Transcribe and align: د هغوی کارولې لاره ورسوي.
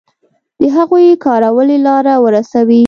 د 0.61 0.63
هغوی 0.75 1.05
کارولې 1.25 1.77
لاره 1.87 2.13
ورسوي. 2.25 2.79